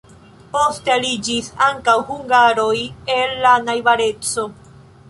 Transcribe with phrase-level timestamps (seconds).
[0.53, 2.75] Poste aliĝis ankaŭ hungaroj
[3.19, 4.53] el la najbareco.